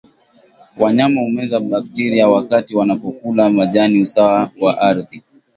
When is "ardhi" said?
4.81-5.23